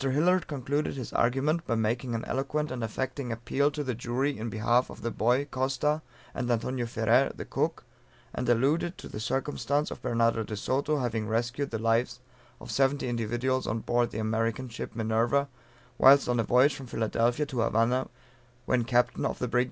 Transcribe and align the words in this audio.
Hillard 0.03 0.47
concluded 0.47 0.95
his 0.95 1.13
argument, 1.13 1.63
by 1.67 1.75
making 1.75 2.15
an 2.15 2.25
eloquent 2.25 2.71
and 2.71 2.83
affecting 2.83 3.31
appeal 3.31 3.69
to 3.69 3.83
the 3.83 3.93
jury 3.93 4.35
in 4.35 4.49
behalf 4.49 4.89
of 4.89 5.03
the 5.03 5.11
boy 5.11 5.45
Costa 5.45 6.01
and 6.33 6.49
Antonio 6.49 6.87
Ferrer, 6.87 7.31
the 7.35 7.45
cook, 7.45 7.83
and 8.33 8.49
alluded 8.49 8.97
to 8.97 9.07
the 9.07 9.19
circumstance 9.19 9.91
of 9.91 10.01
Bernardo 10.01 10.41
de 10.41 10.57
Soto 10.57 10.97
having 10.97 11.27
rescued 11.27 11.69
the 11.69 11.77
lives 11.77 12.19
of 12.59 12.71
70 12.71 13.07
individuals 13.07 13.67
on 13.67 13.81
board 13.81 14.09
the 14.09 14.17
American 14.17 14.69
ship 14.69 14.95
Minerva, 14.95 15.47
whilst 15.99 16.27
on 16.27 16.39
a 16.39 16.43
voyage 16.43 16.73
from 16.73 16.87
Philadelphia 16.87 17.45
to 17.45 17.59
Havana, 17.61 18.07
when 18.65 18.83
captain 18.85 19.23
of 19.23 19.37
the 19.37 19.47
brig 19.47 19.59
Leon. 19.59 19.59